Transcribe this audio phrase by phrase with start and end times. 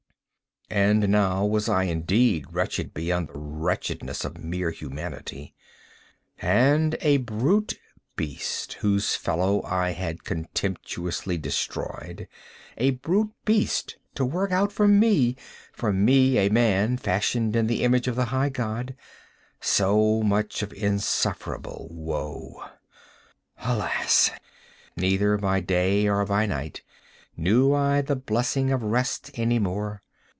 [0.73, 5.53] And now was I indeed wretched beyond the wretchedness of mere Humanity.
[6.39, 7.77] And _a brute
[8.15, 16.37] beast _—whose fellow I had contemptuously destroyed—a brute beast to work out for me—for me
[16.37, 22.63] a man, fashioned in the image of the High God—so much of insufferable woe!
[23.57, 24.31] Alas!
[24.95, 26.81] neither by day nor by night
[27.35, 30.01] knew I the blessing of rest any more!